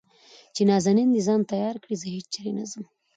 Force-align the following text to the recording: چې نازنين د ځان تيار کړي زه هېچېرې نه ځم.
چې 0.55 0.61
نازنين 0.69 1.09
د 1.13 1.17
ځان 1.27 1.41
تيار 1.51 1.75
کړي 1.83 1.95
زه 2.01 2.07
هېچېرې 2.15 2.51
نه 2.59 2.65
ځم. 2.71 2.83